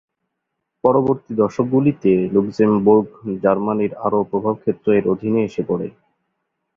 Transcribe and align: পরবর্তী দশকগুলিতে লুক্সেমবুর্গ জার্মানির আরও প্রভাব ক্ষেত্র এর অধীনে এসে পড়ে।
পরবর্তী 0.83 1.31
দশকগুলিতে 1.35 2.11
লুক্সেমবুর্গ 2.33 3.09
জার্মানির 3.43 3.93
আরও 4.05 4.19
প্রভাব 4.31 4.55
ক্ষেত্র 4.61 4.87
এর 4.93 5.05
অধীনে 5.13 5.39
এসে 5.43 5.61
পড়ে। 5.69 5.87